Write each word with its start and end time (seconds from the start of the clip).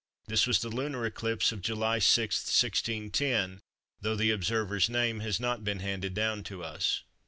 This 0.25 0.47
was 0.47 0.61
the 0.63 0.69
lunar 0.69 1.05
eclipse 1.05 1.51
of 1.51 1.61
July 1.61 1.99
6, 1.99 2.35
1610, 2.37 3.59
though 3.99 4.15
the 4.15 4.31
observer's 4.31 4.89
name 4.89 5.19
has 5.19 5.39
not 5.39 5.63
been 5.63 5.77
handed 5.77 6.15
down 6.15 6.43
to 6.45 6.63
us. 6.63 7.03